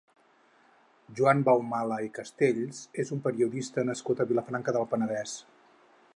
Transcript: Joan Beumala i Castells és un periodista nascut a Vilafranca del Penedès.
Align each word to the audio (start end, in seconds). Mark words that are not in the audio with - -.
Joan 1.19 1.43
Beumala 1.49 1.99
i 2.07 2.11
Castells 2.17 2.81
és 3.05 3.15
un 3.17 3.23
periodista 3.29 3.87
nascut 3.93 4.25
a 4.27 4.31
Vilafranca 4.33 4.79
del 4.81 4.91
Penedès. 4.97 5.37